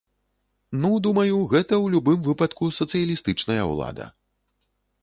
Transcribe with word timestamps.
Ну, 0.85 0.89
думаю, 1.07 1.37
гэта 1.51 1.65
ў 1.65 1.85
любым 1.97 2.19
выпадку 2.29 2.73
сацыялістычная 2.79 3.63
ўлада. 3.75 4.13